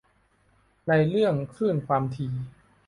[0.87, 2.31] ในเรื่องคลื่นความถี่